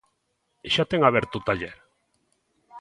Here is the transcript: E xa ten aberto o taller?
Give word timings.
E 0.65 0.67
xa 0.73 0.83
ten 0.91 1.01
aberto 1.03 1.33
o 1.37 1.43
taller? 1.47 1.75